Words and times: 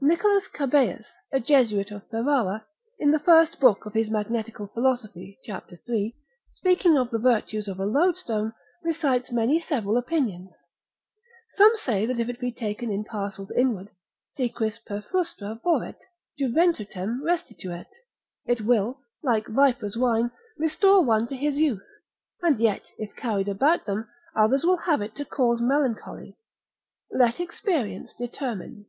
Nicholas 0.00 0.48
Cabeus, 0.48 1.06
a 1.30 1.38
Jesuit 1.38 1.90
of 1.90 2.08
Ferrara, 2.08 2.64
in 2.98 3.10
the 3.10 3.18
first 3.18 3.60
book 3.60 3.84
of 3.84 3.92
his 3.92 4.08
Magnetical 4.08 4.66
Philosophy, 4.68 5.38
cap. 5.44 5.68
3. 5.68 6.16
speaking 6.54 6.96
of 6.96 7.10
the 7.10 7.18
virtues 7.18 7.68
of 7.68 7.78
a 7.78 7.84
loadstone, 7.84 8.54
recites 8.82 9.30
many 9.30 9.60
several 9.60 9.98
opinions; 9.98 10.54
some 11.50 11.76
say 11.76 12.06
that 12.06 12.18
if 12.18 12.30
it 12.30 12.40
be 12.40 12.50
taken 12.50 12.90
in 12.90 13.04
parcels 13.04 13.50
inward, 13.54 13.90
si 14.32 14.48
quis 14.48 14.78
per 14.82 15.02
frustra 15.02 15.60
voret, 15.62 16.00
juventutem 16.40 17.20
restituet, 17.22 17.88
it 18.46 18.62
will, 18.62 19.00
like 19.22 19.46
viper's 19.48 19.98
wine, 19.98 20.30
restore 20.56 21.04
one 21.04 21.26
to 21.26 21.36
his 21.36 21.58
youth; 21.58 21.86
and 22.40 22.58
yet 22.58 22.80
if 22.96 23.14
carried 23.16 23.48
about 23.48 23.84
them, 23.84 24.08
others 24.34 24.64
will 24.64 24.78
have 24.78 25.02
it 25.02 25.14
to 25.14 25.26
cause 25.26 25.60
melancholy; 25.60 26.38
let 27.10 27.38
experience 27.38 28.14
determine. 28.18 28.86